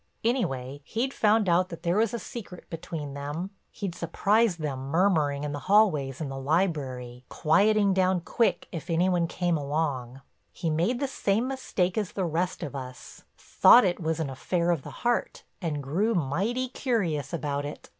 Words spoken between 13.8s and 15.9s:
it was an affair of the heart and